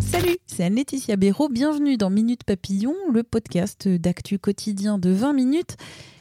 Salut, 0.00 0.36
c'est 0.46 0.62
Anne-Laetitia 0.62 1.16
Béraud. 1.16 1.48
Bienvenue 1.48 1.96
dans 1.96 2.10
Minute 2.10 2.44
Papillon, 2.44 2.94
le 3.12 3.24
podcast 3.24 3.88
d'actu 3.88 4.38
quotidien 4.38 4.98
de 4.98 5.10
20 5.10 5.32
minutes. 5.32 5.76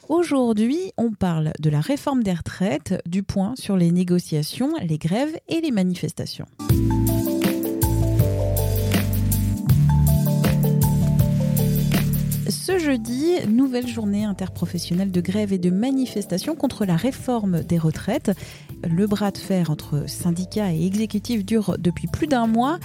Aujourd'hui, 0.10 0.92
on 0.98 1.12
parle 1.12 1.52
de 1.60 1.70
la 1.70 1.82
réforme 1.82 2.24
des 2.24 2.34
retraites, 2.34 3.00
du 3.06 3.22
point 3.22 3.54
sur 3.60 3.78
les 3.78 3.92
négociations, 3.92 4.74
les 4.82 4.98
grèves 4.98 5.38
et 5.50 5.62
les 5.62 5.70
manifestations. 5.70 6.48
Ce 12.50 12.80
jeudi, 12.80 13.36
nouvelle 13.48 13.88
journée 13.88 14.26
interprofessionnelle 14.26 15.12
de 15.12 15.22
grève 15.22 15.54
et 15.54 15.60
de 15.60 15.70
manifestation 15.70 16.56
contre 16.56 16.86
la 16.86 16.96
réforme 16.96 17.62
des 17.62 17.78
retraites. 17.78 18.32
Le 18.84 19.06
bras 19.06 19.30
de 19.30 19.38
fer 19.38 19.70
entre 19.70 20.10
syndicats 20.10 20.74
et 20.74 20.88
exécutifs 20.88 21.46
dure 21.46 21.76
depuis 21.78 22.08
plus 22.08 22.28
d'un 22.28 22.48
mois. 22.48 22.80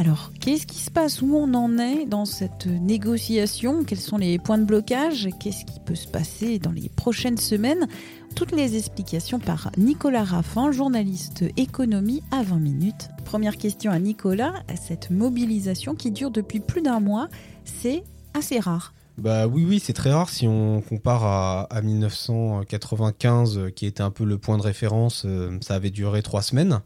Alors, 0.00 0.32
qu'est-ce 0.40 0.66
qui 0.66 0.78
se 0.78 0.90
passe? 0.90 1.20
Où 1.20 1.36
on 1.36 1.52
en 1.52 1.76
est 1.76 2.06
dans 2.06 2.24
cette 2.24 2.64
négociation? 2.64 3.84
Quels 3.84 4.00
sont 4.00 4.16
les 4.16 4.38
points 4.38 4.56
de 4.56 4.64
blocage? 4.64 5.28
Qu'est-ce 5.38 5.66
qui 5.66 5.78
peut 5.78 5.94
se 5.94 6.08
passer 6.08 6.58
dans 6.58 6.72
les 6.72 6.88
prochaines 6.88 7.36
semaines? 7.36 7.86
Toutes 8.34 8.52
les 8.52 8.78
explications 8.78 9.38
par 9.38 9.70
Nicolas 9.76 10.24
Raffin, 10.24 10.72
journaliste 10.72 11.44
économie 11.58 12.22
à 12.30 12.42
20 12.42 12.60
minutes. 12.60 13.10
Première 13.26 13.58
question 13.58 13.92
à 13.92 13.98
Nicolas. 13.98 14.54
Cette 14.74 15.10
mobilisation 15.10 15.94
qui 15.94 16.10
dure 16.12 16.30
depuis 16.30 16.60
plus 16.60 16.80
d'un 16.80 17.00
mois, 17.00 17.28
c'est 17.66 18.02
assez 18.32 18.58
rare. 18.58 18.94
Bah 19.18 19.46
oui, 19.48 19.66
oui, 19.68 19.82
c'est 19.84 19.92
très 19.92 20.12
rare 20.12 20.30
si 20.30 20.48
on 20.48 20.80
compare 20.80 21.24
à, 21.24 21.60
à 21.64 21.82
1995, 21.82 23.58
euh, 23.58 23.68
qui 23.68 23.84
était 23.84 24.02
un 24.02 24.10
peu 24.10 24.24
le 24.24 24.38
point 24.38 24.56
de 24.56 24.62
référence. 24.62 25.24
euh, 25.26 25.58
ça 25.60 25.74
avait 25.74 25.90
duré 25.90 26.22
trois 26.22 26.40
semaines. 26.40 26.80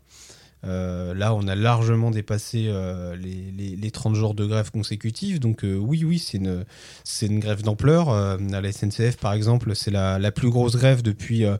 Euh, 0.66 1.14
là, 1.14 1.34
on 1.34 1.46
a 1.46 1.54
largement 1.54 2.10
dépassé 2.10 2.66
euh, 2.68 3.16
les, 3.16 3.52
les- 3.56 3.76
les 3.76 3.90
30 3.90 4.14
jours 4.14 4.34
de 4.34 4.46
grève 4.46 4.70
consécutive. 4.70 5.40
Donc 5.40 5.64
euh, 5.64 5.76
oui, 5.76 6.04
oui, 6.04 6.18
c'est 6.18 6.38
une, 6.38 7.40
grève 7.40 7.62
d'ampleur. 7.62 8.10
À 8.10 8.36
la 8.38 8.72
SNCF, 8.72 9.16
par 9.16 9.32
exemple, 9.32 9.74
c'est 9.74 9.90
la, 9.90 10.32
plus 10.32 10.50
grosse 10.50 10.76
grève 10.76 11.02
depuis 11.02 11.44
euh, 11.44 11.56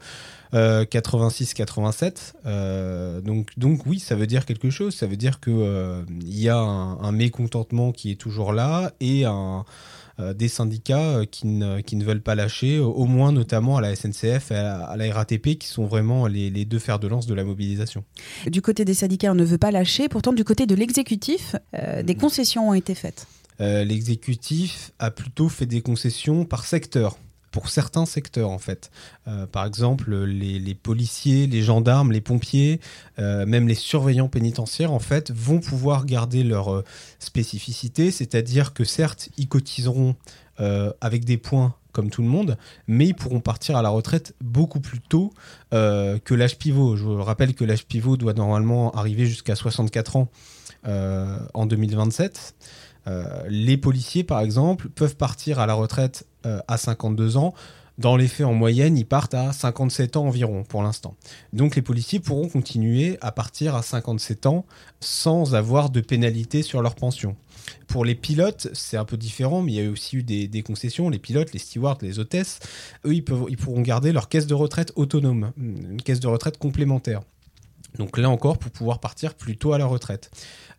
euh, 0.54 0.84
86-87. 0.84 2.34
Euh, 2.46 3.20
donc, 3.20 3.86
oui, 3.86 3.98
ça 3.98 4.14
veut 4.14 4.26
dire 4.26 4.46
quelque 4.46 4.70
chose. 4.70 4.94
Ça 4.94 5.06
veut 5.06 5.16
dire 5.16 5.40
que 5.40 5.50
euh, 5.50 6.02
il 6.22 6.38
y 6.38 6.48
a 6.48 6.56
un, 6.56 7.12
mécontentement 7.12 7.92
qui 7.92 8.10
est 8.10 8.16
toujours 8.20 8.52
là 8.52 8.92
et 9.00 9.24
un, 9.24 9.64
des 10.18 10.48
syndicats 10.48 11.18
euh, 11.18 11.24
qui 11.24 11.46
ne, 11.46 11.80
qui 11.80 11.96
ne 11.96 12.04
veulent 12.04 12.22
pas 12.22 12.34
lâcher, 12.34 12.76
euh, 12.76 12.84
au 12.84 13.06
moins 13.06 13.32
notamment 13.32 13.76
à 13.76 13.80
la 13.80 13.94
SNCF 13.96 14.52
et 14.52 14.56
à, 14.56 14.84
à 14.84 14.96
la 14.96 15.12
RATP, 15.12 15.58
qui 15.58 15.66
sont 15.66 15.86
vraiment 15.86 16.26
les, 16.26 16.50
les 16.50 16.64
deux 16.64 16.78
fers 16.78 16.98
de 16.98 17.08
lance 17.08 17.26
de 17.26 17.34
la 17.34 17.44
mobilisation. 17.44 18.04
Du 18.46 18.62
côté 18.62 18.84
des 18.84 18.94
syndicats, 18.94 19.32
on 19.32 19.34
ne 19.34 19.44
veut 19.44 19.58
pas 19.58 19.70
lâcher. 19.70 20.08
Pourtant, 20.08 20.32
du 20.32 20.44
côté 20.44 20.66
de 20.66 20.74
l'exécutif, 20.74 21.56
euh, 21.74 22.02
des 22.02 22.14
concessions 22.14 22.68
ont 22.68 22.74
été 22.74 22.94
faites. 22.94 23.26
Euh, 23.60 23.84
L'exécutif 23.84 24.90
a 24.98 25.10
plutôt 25.10 25.48
fait 25.48 25.66
des 25.66 25.80
concessions 25.80 26.44
par 26.44 26.64
secteur. 26.64 27.18
Pour 27.54 27.68
certains 27.68 28.04
secteurs, 28.04 28.50
en 28.50 28.58
fait. 28.58 28.90
Euh, 29.28 29.46
par 29.46 29.64
exemple, 29.64 30.12
les, 30.12 30.74
policiers, 30.74 31.46
les 31.46 31.62
gendarmes, 31.62 32.10
les 32.10 32.20
pompiers, 32.20 32.80
euh, 33.20 33.46
même 33.46 33.68
les 33.68 33.76
surveillants 33.76 34.26
pénitentiaires, 34.26 34.90
en 34.90 34.98
fait, 34.98 35.30
vont 35.30 35.60
pouvoir 35.60 36.04
garder 36.04 36.42
leur 36.42 36.74
euh, 36.74 36.84
spécificité, 37.20 38.10
c'est-à-dire 38.10 38.74
que 38.74 38.82
certes, 38.82 39.28
ils 39.36 39.46
cotiseront 39.46 40.16
avec 41.00 41.24
des 41.24 41.36
points 41.36 41.74
comme 41.92 42.10
tout 42.10 42.22
le 42.22 42.28
monde, 42.28 42.56
mais 42.86 43.06
ils 43.06 43.14
pourront 43.14 43.40
partir 43.40 43.76
à 43.76 43.82
la 43.82 43.88
retraite 43.88 44.34
beaucoup 44.40 44.78
plus 44.78 45.00
tôt 45.00 45.32
que 45.72 46.34
l'âge 46.34 46.58
pivot. 46.58 46.94
Je 46.94 47.06
rappelle 47.06 47.54
que 47.54 47.64
l'âge 47.64 47.86
pivot 47.86 48.16
doit 48.16 48.34
normalement 48.34 48.92
arriver 48.92 49.26
jusqu'à 49.26 49.56
64 49.56 50.14
ans 50.14 50.28
en 50.84 51.66
2027. 51.66 52.54
Euh, 53.06 53.44
les 53.48 53.76
policiers, 53.76 54.24
par 54.24 54.40
exemple, 54.40 54.88
peuvent 54.88 55.16
partir 55.16 55.58
à 55.58 55.66
la 55.66 55.74
retraite 55.74 56.26
euh, 56.46 56.60
à 56.68 56.76
52 56.76 57.36
ans. 57.36 57.54
Dans 57.96 58.16
les 58.16 58.26
faits, 58.26 58.46
en 58.46 58.54
moyenne, 58.54 58.98
ils 58.98 59.06
partent 59.06 59.34
à 59.34 59.52
57 59.52 60.16
ans 60.16 60.26
environ 60.26 60.64
pour 60.64 60.82
l'instant. 60.82 61.14
Donc 61.52 61.76
les 61.76 61.82
policiers 61.82 62.18
pourront 62.18 62.48
continuer 62.48 63.18
à 63.20 63.30
partir 63.30 63.76
à 63.76 63.82
57 63.82 64.46
ans 64.46 64.66
sans 64.98 65.54
avoir 65.54 65.90
de 65.90 66.00
pénalité 66.00 66.62
sur 66.62 66.82
leur 66.82 66.96
pension. 66.96 67.36
Pour 67.86 68.04
les 68.04 68.16
pilotes, 68.16 68.66
c'est 68.72 68.96
un 68.96 69.04
peu 69.04 69.16
différent, 69.16 69.62
mais 69.62 69.72
il 69.72 69.82
y 69.82 69.86
a 69.86 69.88
aussi 69.88 70.16
eu 70.16 70.22
des, 70.24 70.62
concessions. 70.62 71.08
Les 71.08 71.20
pilotes, 71.20 71.52
les 71.52 71.60
stewards, 71.60 71.98
les 72.02 72.18
hôtesses, 72.18 72.58
eux, 73.06 73.14
ils 73.14 73.22
pourront 73.22 73.80
garder 73.80 74.10
leur 74.12 74.28
caisse 74.28 74.48
de 74.48 74.54
retraite 74.54 74.92
autonome, 74.96 75.52
une 75.56 76.02
caisse 76.02 76.20
de 76.20 76.26
retraite 76.26 76.58
complémentaire. 76.58 77.22
Donc 77.98 78.18
là 78.18 78.28
encore, 78.28 78.58
pour 78.58 78.72
pouvoir 78.72 78.98
partir 78.98 79.34
plus 79.34 79.56
tôt 79.56 79.72
à 79.72 79.78
la 79.78 79.86
retraite. 79.86 80.30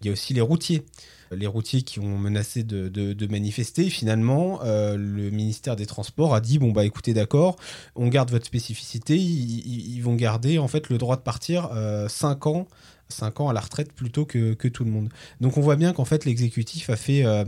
Il 0.02 0.08
y 0.08 0.10
a 0.10 0.14
aussi 0.14 0.34
les 0.34 0.42
routiers. 0.42 0.86
Les 1.32 1.48
routiers 1.48 1.82
qui 1.82 2.00
ont 2.00 2.18
menacé 2.18 2.64
de, 2.64 3.28
manifester, 3.28 3.90
finalement, 3.90 4.60
euh, 4.64 4.96
le 4.98 5.30
ministère 5.32 5.76
des 5.76 5.86
Transports 5.86 6.36
a 6.36 6.42
dit 6.42 6.60
bon 6.60 6.72
bah 6.72 6.86
écoutez 6.86 7.14
d'accord, 7.14 7.56
on 7.96 8.08
garde 8.08 8.32
votre 8.32 8.46
spécificité, 8.46 9.18
ils, 9.18 10.02
vont 10.02 10.16
garder 10.16 10.60
en 10.60 10.68
fait 10.68 10.90
le 10.90 10.98
droit 10.98 11.16
de 11.16 11.22
partir 11.22 11.70
5 12.08 12.48
ans, 12.48 12.68
5 13.10 13.40
ans 13.42 13.50
à 13.50 13.54
la 13.54 13.62
retraite 13.62 13.94
plutôt 13.94 14.26
que, 14.26 14.54
tout 14.68 14.84
le 14.84 14.92
monde. 14.92 15.10
Donc 15.42 15.58
on 15.58 15.62
voit 15.62 15.76
bien 15.76 15.94
qu'en 15.94 16.06
fait 16.06 16.26
l'exécutif 16.26 16.90
a 16.90 16.96
fait 16.96 17.24
euh, 17.24 17.44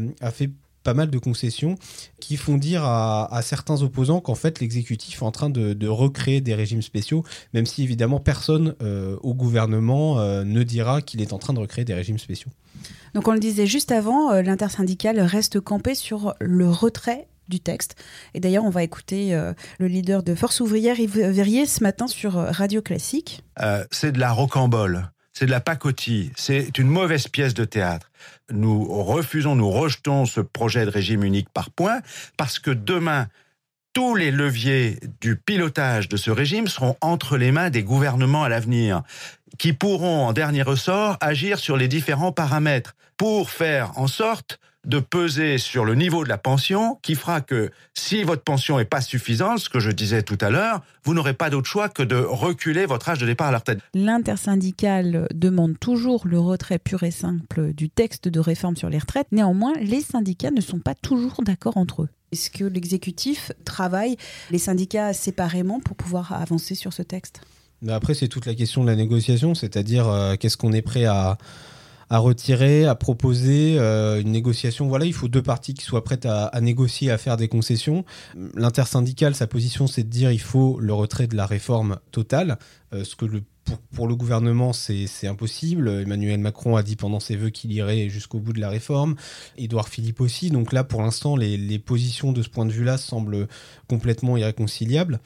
pas 0.84 0.94
mal 0.94 1.10
de 1.10 1.20
concessions 1.20 1.76
qui 2.20 2.38
font 2.38 2.58
dire 2.58 2.84
à, 2.86 3.42
certains 3.42 3.82
opposants 3.82 4.22
qu'en 4.22 4.36
fait 4.36 4.62
l'exécutif 4.62 5.22
est 5.22 5.26
en 5.26 5.32
train 5.32 5.50
de, 5.50 5.88
recréer 5.88 6.42
des 6.42 6.56
régimes 6.56 6.82
spéciaux, 6.82 7.24
même 7.54 7.66
si 7.66 7.84
évidemment 7.84 8.20
personne 8.20 8.76
euh, 8.82 9.18
au 9.22 9.34
gouvernement 9.34 10.20
euh, 10.20 10.44
ne 10.44 10.64
dira 10.64 11.02
qu'il 11.02 11.22
est 11.22 11.34
en 11.34 11.40
train 11.40 11.54
de 11.54 11.60
recréer 11.60 11.86
des 11.86 11.94
régimes 11.94 12.20
spéciaux. 12.20 12.52
Donc 13.14 13.28
on 13.28 13.34
le 13.34 13.40
disait 13.40 13.66
juste 13.66 13.92
avant, 13.92 14.32
euh, 14.32 14.42
l'intersyndicale 14.42 15.20
reste 15.20 15.60
campé 15.60 15.96
sur 15.96 16.36
le 16.40 16.70
retrait 16.70 17.28
du 17.48 17.60
texte. 17.60 17.96
Et 18.34 18.40
d'ailleurs, 18.40 18.66
on 18.66 18.70
va 18.70 18.84
écouter 18.84 19.34
euh, 19.34 19.54
le 19.80 19.88
leader 19.88 20.22
de 20.22 20.36
Force 20.36 20.60
ouvrière, 20.60 21.00
Yves 21.00 21.20
Verrier, 21.30 21.66
ce 21.66 21.82
matin 21.82 22.08
sur 22.08 22.38
euh, 22.38 22.52
Radio 22.52 22.82
Classique. 22.82 23.44
C'est 23.92 24.12
de 24.12 24.20
la 24.20 24.32
rocambole, 24.32 25.10
c'est 25.34 25.46
de 25.46 25.52
la 25.52 25.62
pacotille, 25.62 26.32
c'est 26.36 26.78
une 26.78 26.88
mauvaise 26.88 27.28
pièce 27.28 27.54
de 27.54 27.66
théâtre. 27.66 28.12
Nous 28.52 28.84
refusons, 28.86 29.56
nous 29.56 29.72
rejetons 29.72 30.26
ce 30.26 30.42
projet 30.42 30.86
de 30.86 30.92
régime 30.92 31.24
unique 31.24 31.50
par 31.50 31.72
points 31.72 32.02
parce 32.38 32.60
que 32.60 32.72
demain, 32.72 33.28
tous 33.98 34.14
les 34.14 34.30
leviers 34.30 35.00
du 35.22 35.38
pilotage 35.38 36.08
de 36.08 36.18
ce 36.18 36.30
régime 36.30 36.68
seront 36.68 36.96
entre 37.02 37.36
les 37.36 37.52
mains 37.52 37.72
des 37.72 37.82
gouvernements 37.82 38.44
à 38.44 38.50
l'avenir, 38.50 39.02
qui 39.58 39.74
pourront, 39.74 40.28
en 40.28 40.34
dernier 40.34 40.62
ressort, 40.62 41.18
agir 41.22 41.60
sur 41.60 41.78
les 41.78 41.88
différents 41.88 42.32
paramètres 42.32 42.96
pour 43.18 43.50
faire 43.50 43.98
en 43.98 44.08
sorte 44.08 44.60
de 44.86 45.00
peser 45.00 45.58
sur 45.58 45.84
le 45.84 45.96
niveau 45.96 46.24
de 46.24 46.30
la 46.30 46.38
pension, 46.38 46.98
qui 47.02 47.16
fera 47.16 47.42
que 47.42 47.72
si 47.94 48.24
votre 48.24 48.44
pension 48.44 48.78
n'est 48.78 48.86
pas 48.86 49.02
suffisante, 49.02 49.60
ce 49.60 49.70
que 49.70 49.82
je 49.82 49.92
disais 49.92 50.24
tout 50.24 50.38
à 50.40 50.50
l'heure, 50.50 50.82
vous 51.04 51.14
n'aurez 51.14 51.34
pas 51.34 51.50
d'autre 51.50 51.68
choix 51.68 51.90
que 51.90 52.04
de 52.04 52.16
reculer 52.16 52.86
votre 52.86 53.10
âge 53.10 53.20
de 53.20 53.26
départ 53.26 53.48
à 53.48 53.52
la 53.52 53.58
retraite. 53.58 53.80
L'intersyndicale 53.94 55.28
demande 55.34 55.78
toujours 55.78 56.26
le 56.26 56.40
retrait 56.40 56.80
pur 56.80 57.04
et 57.04 57.12
simple 57.12 57.74
du 57.74 57.90
texte 57.90 58.30
de 58.30 58.40
réforme 58.40 58.78
sur 58.78 58.90
les 58.90 59.00
retraites. 59.00 59.28
Néanmoins, 59.34 59.74
les 59.82 60.02
syndicats 60.02 60.52
ne 60.52 60.62
sont 60.62 60.80
pas 60.80 60.96
toujours 60.96 61.44
d'accord 61.44 61.76
entre 61.76 62.04
eux. 62.04 62.10
Est-ce 62.32 62.50
que 62.50 62.64
l'exécutif 62.64 63.52
travaille 63.66 64.16
les 64.52 64.58
syndicats 64.58 65.14
séparément 65.14 65.82
pour 65.82 65.98
pouvoir 65.98 66.32
avancer 66.34 66.76
sur 66.76 66.94
ce 66.94 67.02
texte? 67.02 67.42
Mais 67.82 67.94
après, 67.94 68.14
c'est 68.14 68.28
toute 68.28 68.46
la 68.46 68.56
question 68.56 68.84
de 68.84 68.90
la 68.90 68.96
négociation, 68.96 69.54
c'est-à-dire 69.54 70.08
euh, 70.08 70.36
qu'est-ce 70.36 70.58
qu'on 70.58 70.74
est 70.74 70.82
prêt 70.82 71.06
à, 71.06 71.38
à 72.10 72.18
retirer, 72.20 72.86
à 72.86 72.96
proposer 72.96 73.78
euh, 73.78 74.22
une 74.22 74.32
négociation. 74.32 74.88
Voilà, 74.88 75.06
il 75.06 75.14
faut 75.14 75.28
deux 75.28 75.42
parties 75.42 75.74
qui 75.74 75.84
soient 75.84 76.04
prêtes 76.04 76.26
à, 76.26 76.50
négocier, 76.62 77.12
à 77.12 77.18
faire 77.18 77.38
des 77.38 77.48
concessions. 77.48 78.06
L'intersyndicale, 78.56 79.36
sa 79.36 79.48
position, 79.48 79.88
c'est 79.88 80.04
de 80.04 80.10
dire 80.10 80.32
il 80.32 80.42
faut 80.42 80.80
le 80.80 80.94
retrait 80.94 81.28
de 81.28 81.36
la 81.36 81.46
réforme 81.46 81.98
totale, 82.12 82.58
euh, 82.94 83.04
ce 83.04 83.16
que 83.16 83.26
pour, 83.66 83.78
pour 83.94 84.08
le 84.08 84.16
gouvernement, 84.16 84.72
c'est 84.72 85.08
c'est 85.08 85.28
impossible. 85.28 85.90
Emmanuel 85.90 86.40
Macron 86.40 86.78
a 86.78 86.84
dit 86.84 86.96
pendant 86.96 87.20
ses 87.20 87.36
vœux 87.36 87.50
qu'il 87.50 87.74
irait 87.74 88.08
jusqu'au 88.08 88.40
bout 88.40 88.54
de 88.54 88.62
la 88.62 88.70
réforme. 88.70 89.16
Édouard 89.58 89.90
Philippe 89.90 90.22
aussi. 90.22 90.50
Donc 90.50 90.72
là, 90.72 90.86
pour 90.86 91.02
l'instant, 91.02 91.36
les, 91.36 91.58
les 91.58 91.78
positions 91.78 92.32
de 92.32 92.42
ce 92.42 92.48
point 92.48 92.66
de 92.66 92.72
vue-là 92.72 92.98
semblent 92.98 93.48
complètement 93.90 94.38
irréconciliables. 94.38 95.20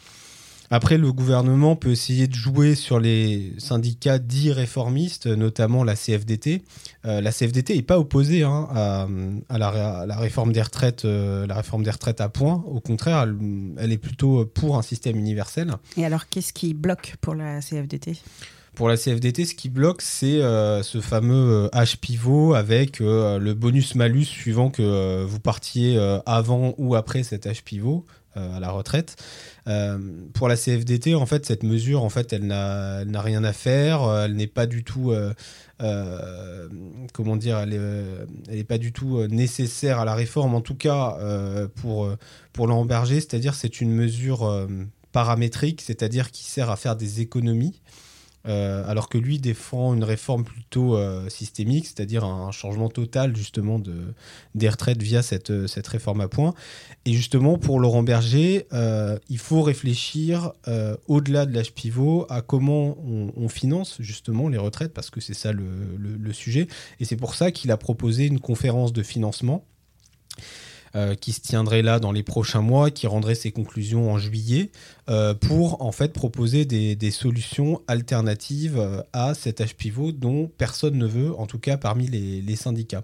Après, 0.74 0.98
le 0.98 1.12
gouvernement 1.12 1.76
peut 1.76 1.92
essayer 1.92 2.28
de 2.28 2.34
jouer 2.34 2.76
sur 2.76 3.00
les 3.00 3.54
syndicats 3.58 4.20
dits 4.20 4.54
réformistes, 4.54 5.28
notamment 5.28 5.84
la 5.84 5.96
CFDT. 5.96 6.64
Euh, 7.06 7.20
la 7.20 7.32
CFDT 7.34 7.76
n'est 7.76 7.82
pas 7.82 8.00
opposée 8.00 8.44
hein, 8.44 8.68
à, 8.74 9.06
à 9.50 9.58
la, 9.58 9.70
ré- 9.70 9.80
à 9.82 10.06
la 10.06 10.16
réforme 10.18 10.54
des 10.54 10.62
retraites, 10.62 11.04
euh, 11.04 11.46
la 11.46 11.56
réforme 11.56 11.84
des 11.84 11.92
retraites 11.92 12.22
à 12.22 12.30
points. 12.30 12.64
Au 12.66 12.80
contraire, 12.80 13.22
elle, 13.24 13.36
elle 13.78 13.92
est 13.92 13.98
plutôt 13.98 14.46
pour 14.46 14.78
un 14.78 14.82
système 14.82 15.18
universel. 15.18 15.74
Et 15.98 16.06
alors, 16.06 16.30
qu'est-ce 16.30 16.54
qui 16.54 16.74
bloque 16.74 17.16
pour 17.20 17.36
la 17.36 17.60
CFDT 17.60 18.14
Pour 18.74 18.88
la 18.88 18.96
CFDT, 18.96 19.44
ce 19.44 19.56
qui 19.56 19.68
bloque, 19.68 20.02
c'est 20.02 20.42
euh, 20.42 20.84
ce 20.84 21.02
fameux 21.02 21.70
H 21.74 21.98
pivot 21.98 22.54
avec 22.54 23.02
euh, 23.02 23.40
le 23.40 23.54
bonus-malus 23.54 24.24
suivant 24.24 24.70
que 24.70 24.82
euh, 24.82 25.26
vous 25.28 25.42
partiez 25.42 26.00
avant 26.26 26.74
ou 26.78 26.96
après 26.96 27.24
cet 27.24 27.46
H 27.46 27.62
pivot 27.64 28.06
à 28.36 28.60
la 28.60 28.70
retraite. 28.72 29.16
Euh, 29.68 29.98
pour 30.34 30.48
la 30.48 30.56
CFDT, 30.56 31.16
en 31.16 31.26
fait, 31.26 31.46
cette 31.46 31.64
mesure, 31.64 32.04
en 32.04 32.10
fait, 32.10 32.34
elle 32.34 32.48
n'a 32.48 33.22
rien 33.22 33.44
à 33.44 33.54
faire. 33.54 34.04
euh, 34.04 34.26
Elle 34.26 34.36
n'est 34.36 34.48
pas 34.48 34.66
du 34.66 34.84
tout, 34.84 35.12
euh, 35.12 35.34
euh, 35.82 36.68
comment 37.14 37.36
dire, 37.36 37.58
elle 37.60 37.74
est, 37.74 37.78
euh, 37.80 38.26
elle 38.48 38.58
est 38.60 38.64
pas 38.64 38.78
du 38.78 38.92
tout 38.94 39.18
euh, 39.18 39.28
nécessaire 39.28 40.00
à 40.00 40.06
la 40.06 40.16
réforme. 40.16 40.56
En 40.56 40.62
tout 40.62 40.76
cas, 40.76 41.18
euh, 41.20 41.68
pour 41.68 42.06
euh, 42.06 42.18
pour 42.54 42.68
c'est-à-dire 43.22 43.54
c'est 43.56 43.82
une 43.82 43.92
mesure 43.92 44.48
euh, 44.48 44.68
paramétrique, 45.12 45.82
c'est-à-dire 45.82 46.32
qui 46.32 46.44
sert 46.44 46.70
à 46.70 46.76
faire 46.76 46.96
des 46.96 47.22
économies. 47.22 47.82
Euh, 48.48 48.84
alors 48.88 49.08
que 49.08 49.20
lui 49.20 49.38
défend 49.38 49.94
une 49.94 50.04
réforme 50.04 50.44
plutôt 50.44 50.98
euh, 50.98 51.30
systémique, 51.30 51.86
c'est-à-dire 51.86 52.24
un 52.24 52.52
changement 52.52 52.90
total 52.90 53.36
justement 53.36 53.78
de, 53.78 54.14
des 54.56 54.68
retraites 54.68 55.02
via 55.02 55.22
cette, 55.22 55.52
euh, 55.52 55.68
cette 55.68 55.88
réforme 55.88 56.22
à 56.22 56.28
points. 56.28 56.56
Et 57.06 57.14
justement, 57.14 57.60
pour 57.60 57.80
Laurent 57.80 58.04
Berger, 58.04 58.68
il 59.30 59.38
faut 59.38 59.62
réfléchir 59.62 60.52
au-delà 61.08 61.46
de 61.46 61.54
l'âge 61.54 61.74
pivot 61.74 62.26
à 62.30 62.42
comment 62.42 62.98
on, 63.06 63.50
finance 63.50 63.98
justement 64.00 64.48
les 64.50 64.58
retraites, 64.58 64.94
parce 64.94 65.10
que 65.10 65.20
c'est 65.20 65.34
ça 65.34 65.52
le- 65.52 65.98
le 65.98 66.34
sujet. 66.34 66.68
Et 67.00 67.06
c'est 67.06 67.16
pour 67.18 67.36
ça 67.36 67.52
qu'il 67.52 67.72
a 67.72 67.78
proposé 67.78 68.28
une 68.28 68.40
conférence 68.40 68.94
de 68.94 69.04
financement 69.04 69.66
euh, 70.96 71.16
qui 71.16 71.32
se 71.32 71.42
tiendrait 71.42 71.82
là 71.82 72.00
dans 72.00 72.12
les 72.12 72.24
prochains 72.24 72.62
mois, 72.62 72.92
qui 72.92 73.08
rendrait 73.08 73.36
ses 73.36 73.52
conclusions 73.52 74.12
en 74.12 74.18
juillet, 74.18 74.72
euh, 75.10 75.34
pour 75.34 75.82
en 75.82 75.92
fait 75.92 76.14
proposer 76.14 76.66
des, 76.66 76.96
des 76.96 77.12
solutions 77.12 77.82
alternatives 77.88 78.78
euh, 78.78 79.02
à 79.14 79.34
cet 79.34 79.62
âge 79.62 79.76
pivot 79.76 80.12
dont 80.12 80.50
personne 80.58 80.98
ne 80.98 81.06
veut, 81.06 81.38
en 81.38 81.48
tout 81.48 81.60
cas 81.60 81.78
parmi 81.78 82.08
les, 82.08 82.42
les 82.42 82.56
syndicats. 82.56 83.04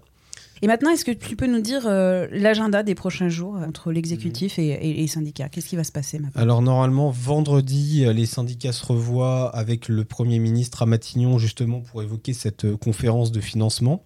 Et 0.60 0.66
maintenant, 0.66 0.90
est-ce 0.90 1.04
que 1.04 1.12
tu 1.12 1.36
peux 1.36 1.46
nous 1.46 1.60
dire 1.60 1.86
euh, 1.86 2.26
l'agenda 2.32 2.82
des 2.82 2.96
prochains 2.96 3.28
jours 3.28 3.54
entre 3.54 3.92
l'exécutif 3.92 4.58
et, 4.58 4.90
et 4.90 4.94
les 4.94 5.06
syndicats? 5.06 5.48
Qu'est-ce 5.48 5.68
qui 5.68 5.76
va 5.76 5.84
se 5.84 5.92
passer 5.92 6.18
maintenant? 6.18 6.42
Alors 6.42 6.62
normalement, 6.62 7.10
vendredi, 7.10 8.04
les 8.12 8.26
syndicats 8.26 8.72
se 8.72 8.84
revoient 8.84 9.54
avec 9.54 9.88
le 9.88 10.04
Premier 10.04 10.40
ministre 10.40 10.82
à 10.82 10.86
Matignon 10.86 11.38
justement 11.38 11.80
pour 11.80 12.02
évoquer 12.02 12.32
cette 12.32 12.74
conférence 12.76 13.30
de 13.30 13.40
financement, 13.40 14.04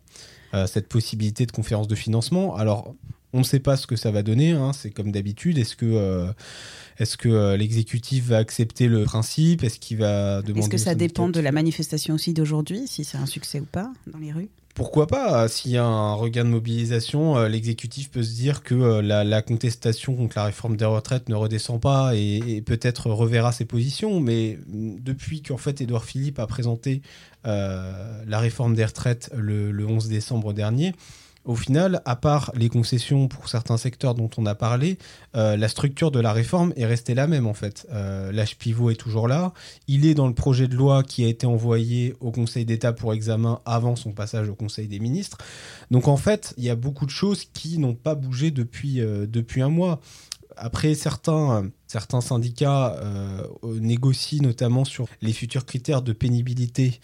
euh, 0.52 0.66
cette 0.66 0.88
possibilité 0.88 1.46
de 1.46 1.52
conférence 1.52 1.88
de 1.88 1.94
financement. 1.94 2.54
Alors, 2.54 2.94
on 3.32 3.38
ne 3.38 3.44
sait 3.44 3.60
pas 3.60 3.76
ce 3.76 3.86
que 3.86 3.96
ça 3.96 4.10
va 4.10 4.22
donner, 4.22 4.52
hein, 4.52 4.72
c'est 4.72 4.90
comme 4.90 5.12
d'habitude. 5.12 5.58
Est-ce 5.58 5.76
que, 5.76 5.86
euh, 5.86 6.32
est-ce 6.98 7.16
que 7.16 7.28
euh, 7.28 7.56
l'exécutif 7.56 8.26
va 8.26 8.38
accepter 8.38 8.88
le 8.88 9.04
principe? 9.04 9.64
Est-ce 9.64 9.78
qu'il 9.78 9.98
va 9.98 10.42
demander 10.42 10.60
Est-ce 10.60 10.68
que 10.68 10.76
ça 10.76 10.94
dépend 10.94 11.28
de 11.28 11.40
la 11.40 11.52
manifestation 11.52 12.14
aussi 12.14 12.34
d'aujourd'hui, 12.34 12.86
si 12.86 13.04
c'est 13.04 13.18
un 13.18 13.26
succès 13.26 13.60
ou 13.60 13.66
pas 13.66 13.90
dans 14.06 14.18
les 14.18 14.32
rues? 14.32 14.50
Pourquoi 14.74 15.06
pas? 15.06 15.48
S'il 15.48 15.72
y 15.72 15.76
a 15.76 15.84
un 15.84 16.14
regain 16.14 16.44
de 16.44 16.48
mobilisation, 16.48 17.36
euh, 17.36 17.48
l'exécutif 17.48 18.10
peut 18.10 18.22
se 18.22 18.34
dire 18.34 18.62
que 18.62 18.74
euh, 18.74 19.02
la, 19.02 19.22
la 19.22 19.42
contestation 19.42 20.14
contre 20.14 20.38
la 20.38 20.44
réforme 20.44 20.78
des 20.78 20.86
retraites 20.86 21.28
ne 21.28 21.34
redescend 21.34 21.78
pas 21.78 22.16
et, 22.16 22.38
et 22.46 22.62
peut-être 22.62 23.10
reverra 23.10 23.52
ses 23.52 23.66
positions. 23.66 24.18
Mais 24.18 24.58
mm, 24.68 25.00
depuis 25.00 25.42
qu'en 25.42 25.58
fait 25.58 25.82
Édouard 25.82 26.06
Philippe 26.06 26.38
a 26.38 26.46
présenté 26.46 27.02
euh, 27.46 28.22
la 28.26 28.38
réforme 28.38 28.74
des 28.74 28.86
retraites 28.86 29.30
le, 29.36 29.72
le 29.72 29.86
11 29.86 30.08
décembre 30.08 30.54
dernier, 30.54 30.94
au 31.44 31.56
final, 31.56 32.02
à 32.04 32.14
part 32.14 32.52
les 32.54 32.68
concessions 32.68 33.26
pour 33.26 33.48
certains 33.48 33.76
secteurs 33.76 34.14
dont 34.14 34.30
on 34.36 34.46
a 34.46 34.54
parlé, 34.54 34.98
euh, 35.34 35.56
la 35.56 35.68
structure 35.68 36.12
de 36.12 36.20
la 36.20 36.32
réforme 36.32 36.72
est 36.76 36.86
restée 36.86 37.14
la 37.14 37.26
même 37.26 37.46
en 37.46 37.54
fait. 37.54 37.86
Euh, 37.90 38.30
L'âge 38.30 38.56
pivot 38.56 38.90
est 38.90 38.96
toujours 38.96 39.26
là. 39.26 39.52
Il 39.88 40.06
est 40.06 40.14
dans 40.14 40.28
le 40.28 40.34
projet 40.34 40.68
de 40.68 40.76
loi 40.76 41.02
qui 41.02 41.24
a 41.24 41.28
été 41.28 41.46
envoyé 41.46 42.14
au 42.20 42.30
Conseil 42.30 42.64
d'État 42.64 42.92
pour 42.92 43.12
examen 43.12 43.60
avant 43.64 43.96
son 43.96 44.12
passage 44.12 44.48
au 44.48 44.54
Conseil 44.54 44.86
des 44.86 45.00
ministres. 45.00 45.38
Donc 45.90 46.06
en 46.06 46.16
fait, 46.16 46.54
il 46.58 46.64
y 46.64 46.70
a 46.70 46.76
beaucoup 46.76 47.06
de 47.06 47.10
choses 47.10 47.44
qui 47.52 47.78
n'ont 47.78 47.94
pas 47.94 48.14
bougé 48.14 48.52
depuis, 48.52 49.00
euh, 49.00 49.26
un 49.56 49.68
mois. 49.68 50.00
Après, 50.56 50.94
certains, 50.94 51.70
syndicats 52.20 52.96
négocient 53.64 54.42
notamment 54.42 54.84
sur 54.84 55.08
les 55.20 55.32
futurs 55.32 55.66
critères 55.66 56.02
de 56.02 56.12
pénibilité 56.12 57.00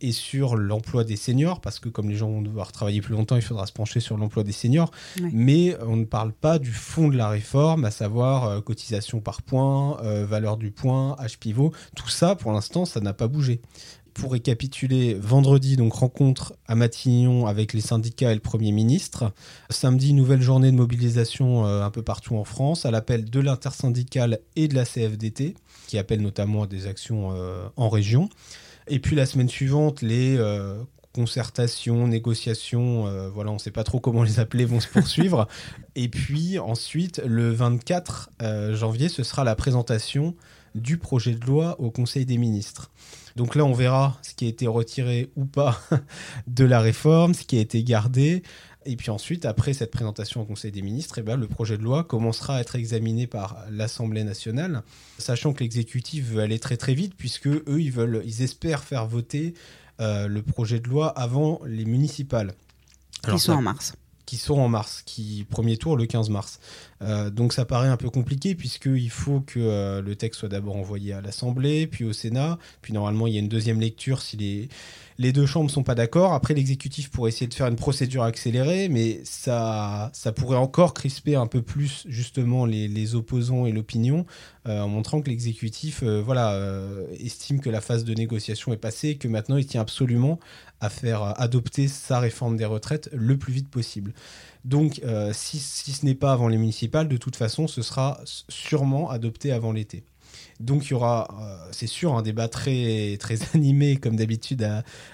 et 0.00 0.12
sur 0.12 0.56
l'emploi 0.56 1.04
des 1.04 1.16
seniors, 1.16 1.60
parce 1.60 1.78
que 1.78 1.88
comme 1.88 2.08
les 2.08 2.16
gens 2.16 2.30
vont 2.30 2.42
devoir 2.42 2.72
travailler 2.72 3.00
plus 3.00 3.14
longtemps, 3.14 3.36
il 3.36 3.42
faudra 3.42 3.66
se 3.66 3.72
pencher 3.72 4.00
sur 4.00 4.16
l'emploi 4.16 4.44
des 4.44 4.52
seniors. 4.52 4.90
Mais 5.32 5.76
on 5.86 5.96
ne 5.96 6.04
parle 6.04 6.32
pas 6.32 6.58
du 6.58 6.72
fond 6.72 7.08
de 7.08 7.16
la 7.16 7.28
réforme, 7.28 7.84
à 7.84 7.90
savoir 7.90 8.44
euh, 8.44 8.60
cotisation 8.60 9.20
par 9.20 9.42
point, 9.42 10.00
euh, 10.02 10.26
valeur 10.26 10.56
du 10.56 10.70
point, 10.70 11.16
H 11.20 11.38
pivot. 11.38 11.72
Tout 11.96 12.08
ça, 12.08 12.34
pour 12.34 12.52
l'instant, 12.52 12.84
ça 12.84 13.00
n'a 13.00 13.12
pas 13.12 13.28
bougé. 13.28 13.60
Pour 14.18 14.32
récapituler, 14.32 15.14
vendredi, 15.14 15.76
donc 15.76 15.92
rencontre 15.92 16.54
à 16.66 16.74
Matignon 16.74 17.46
avec 17.46 17.72
les 17.72 17.80
syndicats 17.80 18.32
et 18.32 18.34
le 18.34 18.40
Premier 18.40 18.72
ministre. 18.72 19.32
Samedi, 19.70 20.12
nouvelle 20.12 20.42
journée 20.42 20.72
de 20.72 20.76
mobilisation 20.76 21.66
euh, 21.66 21.84
un 21.84 21.90
peu 21.90 22.02
partout 22.02 22.34
en 22.34 22.42
France, 22.42 22.84
à 22.84 22.90
l'appel 22.90 23.30
de 23.30 23.38
l'intersyndicale 23.38 24.40
et 24.56 24.66
de 24.66 24.74
la 24.74 24.84
CFDT, 24.84 25.54
qui 25.86 25.98
appelle 25.98 26.20
notamment 26.20 26.64
à 26.64 26.66
des 26.66 26.88
actions 26.88 27.30
euh, 27.32 27.68
en 27.76 27.88
région. 27.88 28.28
Et 28.88 28.98
puis 28.98 29.16
la 29.16 29.26
semaine 29.26 29.48
suivante, 29.48 30.02
les 30.02 30.36
euh, 30.38 30.82
concertations, 31.14 32.06
négociations, 32.06 33.06
euh, 33.06 33.28
voilà, 33.28 33.50
on 33.50 33.54
ne 33.54 33.58
sait 33.58 33.70
pas 33.70 33.84
trop 33.84 34.00
comment 34.00 34.22
les 34.22 34.40
appeler, 34.40 34.64
vont 34.64 34.80
se 34.80 34.88
poursuivre. 34.88 35.48
Et 35.94 36.08
puis 36.08 36.58
ensuite, 36.58 37.20
le 37.26 37.50
24 37.50 38.30
euh, 38.42 38.76
janvier, 38.76 39.08
ce 39.08 39.22
sera 39.22 39.44
la 39.44 39.56
présentation 39.56 40.34
du 40.74 40.98
projet 40.98 41.34
de 41.34 41.44
loi 41.44 41.80
au 41.80 41.90
Conseil 41.90 42.24
des 42.24 42.38
ministres. 42.38 42.90
Donc 43.36 43.54
là, 43.56 43.64
on 43.64 43.72
verra 43.72 44.18
ce 44.22 44.34
qui 44.34 44.46
a 44.46 44.48
été 44.48 44.66
retiré 44.66 45.30
ou 45.36 45.44
pas 45.44 45.80
de 46.46 46.64
la 46.64 46.80
réforme, 46.80 47.34
ce 47.34 47.44
qui 47.44 47.58
a 47.58 47.60
été 47.60 47.82
gardé. 47.82 48.42
Et 48.88 48.96
puis 48.96 49.10
ensuite, 49.10 49.44
après 49.44 49.74
cette 49.74 49.90
présentation 49.90 50.40
au 50.40 50.44
Conseil 50.46 50.72
des 50.72 50.80
ministres, 50.80 51.18
eh 51.18 51.22
ben, 51.22 51.36
le 51.36 51.46
projet 51.46 51.76
de 51.76 51.82
loi 51.82 52.04
commencera 52.04 52.56
à 52.56 52.60
être 52.62 52.74
examiné 52.74 53.26
par 53.26 53.58
l'Assemblée 53.70 54.24
nationale, 54.24 54.82
sachant 55.18 55.52
que 55.52 55.62
l'exécutif 55.62 56.24
veut 56.24 56.40
aller 56.40 56.58
très 56.58 56.78
très 56.78 56.94
vite, 56.94 57.14
puisque 57.14 57.48
eux, 57.48 57.62
ils 57.68 57.92
veulent, 57.92 58.22
ils 58.24 58.40
espèrent 58.40 58.82
faire 58.82 59.06
voter 59.06 59.52
euh, 60.00 60.26
le 60.26 60.40
projet 60.40 60.80
de 60.80 60.88
loi 60.88 61.08
avant 61.08 61.60
les 61.66 61.84
municipales. 61.84 62.54
Qui 63.30 63.38
sont 63.38 63.52
en 63.52 63.62
mars. 63.62 63.92
qui 64.24 64.38
sont 64.38 64.58
en 64.58 64.68
mars, 64.68 65.02
qui 65.04 65.44
premier 65.50 65.76
tour 65.76 65.98
le 65.98 66.06
15 66.06 66.30
mars. 66.30 66.58
Euh, 67.02 67.28
donc 67.28 67.52
ça 67.52 67.66
paraît 67.66 67.88
un 67.88 67.96
peu 67.98 68.08
compliqué 68.08 68.54
puisqu'il 68.54 69.10
faut 69.10 69.40
que 69.40 69.58
euh, 69.58 70.00
le 70.00 70.16
texte 70.16 70.40
soit 70.40 70.48
d'abord 70.48 70.76
envoyé 70.76 71.12
à 71.12 71.20
l'Assemblée, 71.20 71.86
puis 71.86 72.04
au 72.04 72.14
Sénat, 72.14 72.58
puis 72.80 72.94
normalement 72.94 73.26
il 73.26 73.34
y 73.34 73.36
a 73.36 73.40
une 73.40 73.48
deuxième 73.48 73.80
lecture 73.80 74.22
si 74.22 74.36
les, 74.36 74.68
les 75.18 75.32
deux 75.32 75.46
chambres 75.46 75.70
sont 75.70 75.82
pas 75.82 75.96
d'accord. 75.96 76.32
Après 76.32 76.54
l'exécutif 76.54 77.10
pourrait 77.10 77.30
essayer 77.30 77.48
de 77.48 77.54
faire 77.54 77.66
une 77.66 77.76
procédure 77.76 78.22
accélérée, 78.22 78.88
mais 78.88 79.20
ça, 79.24 80.10
ça 80.12 80.30
pourrait 80.32 80.56
encore 80.56 80.94
crisper 80.94 81.34
un 81.34 81.48
peu 81.48 81.60
plus 81.60 82.04
justement 82.08 82.64
les, 82.66 83.14
opposants 83.14 83.66
et 83.66 83.72
l'opinion, 83.72 84.26
euh, 84.66 84.80
en 84.80 84.88
montrant 84.88 85.20
que 85.20 85.30
l'exécutif 85.30 86.02
euh, 86.02 86.22
voilà, 86.24 86.52
euh, 86.52 87.06
estime 87.18 87.60
que 87.60 87.70
la 87.70 87.80
phase 87.80 88.04
de 88.04 88.14
négociation 88.14 88.72
est 88.72 88.78
passée 88.78 89.08
et 89.08 89.16
que 89.16 89.28
maintenant 89.28 89.56
il 89.56 89.66
tient 89.66 89.80
absolument 89.80 90.38
à 90.80 90.90
faire 90.90 91.34
adopter 91.40 91.88
sa 91.88 92.20
réforme 92.20 92.56
des 92.56 92.64
retraites 92.64 93.08
le 93.12 93.36
plus 93.36 93.52
vite 93.52 93.68
possible. 93.68 94.12
Donc, 94.64 95.00
si, 95.32 95.58
si 95.58 95.92
ce 95.92 96.04
n'est 96.04 96.14
pas 96.14 96.32
avant 96.32 96.46
les 96.46 96.58
municipales, 96.58 97.08
de 97.08 97.16
toute 97.16 97.36
façon, 97.36 97.66
ce 97.66 97.80
sera 97.80 98.20
sûrement 98.48 99.08
adopté 99.08 99.50
avant 99.50 99.72
l'été. 99.72 100.04
Donc, 100.60 100.86
il 100.86 100.90
y 100.90 100.94
aura, 100.94 101.28
euh, 101.40 101.68
c'est 101.72 101.86
sûr, 101.86 102.14
un 102.14 102.22
débat 102.22 102.48
très, 102.48 103.18
animé, 103.54 103.96
comme 103.96 104.16
d'habitude, 104.16 104.68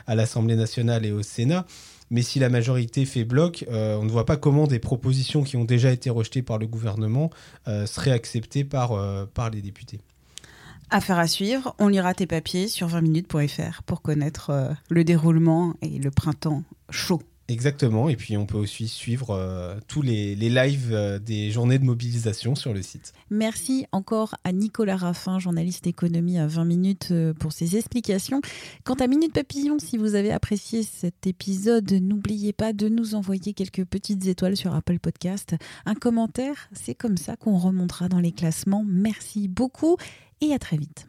à, 0.06 0.14
l'Assemblée 0.14 0.56
nationale 0.56 1.04
et 1.04 1.12
au 1.12 1.22
Sénat. 1.22 1.66
Mais 2.10 2.22
si 2.22 2.38
la 2.38 2.48
majorité 2.48 3.06
fait 3.06 3.24
bloc, 3.24 3.64
euh, 3.70 3.96
on 3.96 4.04
ne 4.04 4.10
voit 4.10 4.26
pas 4.26 4.36
comment 4.36 4.66
des 4.66 4.78
propositions 4.78 5.42
qui 5.42 5.56
ont 5.56 5.64
déjà 5.64 5.90
été 5.90 6.10
rejetées 6.10 6.42
par 6.42 6.58
le 6.58 6.66
gouvernement 6.66 7.30
euh, 7.66 7.86
seraient 7.86 8.12
acceptées 8.12 8.64
par, 8.64 8.92
par 9.32 9.50
les 9.50 9.62
députés. 9.62 10.00
Affaire 10.90 11.18
à 11.18 11.26
suivre, 11.26 11.74
on 11.78 11.88
lira 11.88 12.14
tes 12.14 12.26
papiers 12.26 12.68
sur 12.68 12.88
20minutes.fr 12.88 13.82
pour 13.82 14.02
connaître 14.02 14.76
le 14.90 15.02
déroulement 15.02 15.74
et 15.80 15.98
le 15.98 16.10
printemps 16.10 16.62
chaud 16.90 17.22
Exactement, 17.48 18.08
et 18.08 18.16
puis 18.16 18.38
on 18.38 18.46
peut 18.46 18.56
aussi 18.56 18.88
suivre 18.88 19.30
euh, 19.30 19.76
tous 19.86 20.00
les, 20.00 20.34
les 20.34 20.48
lives 20.48 20.92
euh, 20.92 21.18
des 21.18 21.50
journées 21.50 21.78
de 21.78 21.84
mobilisation 21.84 22.54
sur 22.54 22.72
le 22.72 22.80
site. 22.80 23.12
Merci 23.28 23.86
encore 23.92 24.34
à 24.44 24.52
Nicolas 24.52 24.96
Raffin, 24.96 25.38
journaliste 25.38 25.86
économie 25.86 26.38
à 26.38 26.46
20 26.46 26.64
minutes, 26.64 27.08
euh, 27.10 27.34
pour 27.34 27.52
ses 27.52 27.76
explications. 27.76 28.40
Quant 28.84 28.94
à 28.94 29.06
Minute 29.08 29.34
Papillon, 29.34 29.78
si 29.78 29.98
vous 29.98 30.14
avez 30.14 30.32
apprécié 30.32 30.82
cet 30.84 31.26
épisode, 31.26 31.92
n'oubliez 31.92 32.54
pas 32.54 32.72
de 32.72 32.88
nous 32.88 33.14
envoyer 33.14 33.52
quelques 33.52 33.84
petites 33.84 34.26
étoiles 34.26 34.56
sur 34.56 34.74
Apple 34.74 34.98
Podcast. 34.98 35.54
Un 35.84 35.94
commentaire, 35.94 36.70
c'est 36.72 36.94
comme 36.94 37.18
ça 37.18 37.36
qu'on 37.36 37.58
remontera 37.58 38.08
dans 38.08 38.20
les 38.20 38.32
classements. 38.32 38.86
Merci 38.86 39.48
beaucoup 39.48 39.98
et 40.40 40.54
à 40.54 40.58
très 40.58 40.78
vite. 40.78 41.08